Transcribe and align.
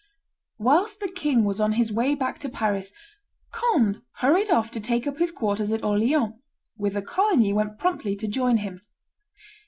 Whilst 0.57 0.99
the 0.99 1.11
king 1.11 1.43
was 1.45 1.61
on 1.61 1.73
his 1.73 1.91
way 1.93 2.15
back 2.15 2.39
to 2.39 2.49
Paris, 2.49 2.91
Conde 3.51 4.01
hurried 4.13 4.49
off 4.49 4.71
to 4.71 4.79
take 4.79 5.05
up 5.05 5.19
his 5.19 5.31
quarters 5.31 5.71
at 5.71 5.83
Orleans, 5.83 6.33
whither 6.75 7.03
Coligny 7.03 7.53
went 7.53 7.77
promptly 7.77 8.15
to 8.15 8.27
join 8.27 8.57
him. 8.57 8.81